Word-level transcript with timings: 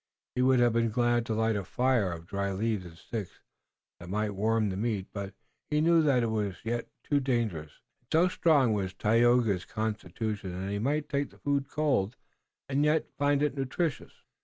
He 0.33 0.41
would 0.41 0.59
have 0.59 0.73
been 0.73 0.89
glad 0.89 1.27
to 1.27 1.35
light 1.35 1.55
a 1.55 1.63
fire 1.63 2.11
of 2.11 2.25
dry 2.25 2.51
leaves 2.53 2.85
and 2.85 2.97
sticks, 2.97 3.39
that 3.99 4.07
he 4.07 4.11
might 4.11 4.31
warm 4.33 4.69
the 4.69 4.75
meat, 4.75 5.05
but 5.13 5.35
he 5.69 5.79
knew 5.79 6.01
that 6.01 6.23
it 6.23 6.31
was 6.31 6.55
yet 6.63 6.87
too 7.03 7.19
dangerous, 7.19 7.73
and 8.01 8.07
so 8.11 8.27
strong 8.27 8.73
was 8.73 8.95
Tayoga's 8.95 9.63
constitution 9.63 10.59
that 10.59 10.71
he 10.71 10.79
might 10.79 11.07
take 11.07 11.29
the 11.29 11.37
food 11.37 11.69
cold, 11.69 12.15
and 12.67 12.83
yet 12.83 13.11
find 13.19 13.43
it 13.43 13.55
nutritious. 13.55 14.13